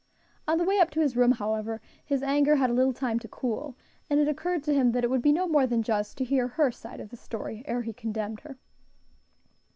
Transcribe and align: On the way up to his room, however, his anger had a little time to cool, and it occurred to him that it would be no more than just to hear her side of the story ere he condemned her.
On 0.47 0.57
the 0.57 0.63
way 0.63 0.79
up 0.79 0.89
to 0.89 0.99
his 0.99 1.15
room, 1.15 1.33
however, 1.33 1.79
his 2.03 2.23
anger 2.23 2.55
had 2.55 2.71
a 2.71 2.73
little 2.73 2.91
time 2.91 3.19
to 3.19 3.27
cool, 3.27 3.75
and 4.09 4.19
it 4.19 4.27
occurred 4.27 4.63
to 4.63 4.73
him 4.73 4.93
that 4.93 5.03
it 5.03 5.11
would 5.11 5.21
be 5.21 5.31
no 5.31 5.47
more 5.47 5.67
than 5.67 5.83
just 5.83 6.17
to 6.17 6.23
hear 6.25 6.47
her 6.47 6.71
side 6.71 6.99
of 6.99 7.09
the 7.09 7.17
story 7.17 7.61
ere 7.67 7.83
he 7.83 7.93
condemned 7.93 8.39
her. 8.39 8.57